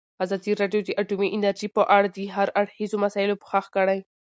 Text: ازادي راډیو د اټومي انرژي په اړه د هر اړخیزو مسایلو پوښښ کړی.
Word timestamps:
ازادي 0.23 0.51
راډیو 0.61 0.81
د 0.85 0.89
اټومي 1.01 1.27
انرژي 1.35 1.67
په 1.75 1.81
اړه 1.95 2.07
د 2.11 2.17
هر 2.35 2.47
اړخیزو 2.61 2.97
مسایلو 3.05 3.39
پوښښ 3.43 3.65
کړی. 3.75 3.99